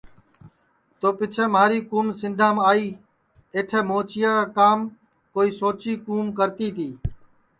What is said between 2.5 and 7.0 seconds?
آئی اٹھے موچیا کا کام کوئی سوچی کُوم کرتی تی